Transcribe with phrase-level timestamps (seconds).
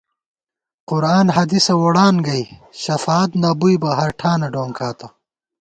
[0.89, 2.43] قرآن حدیثہ ووڑان گئ،
[2.83, 5.07] شفاعت نہ بُوئی بہ ہرٹھانہ ڈونکاتہ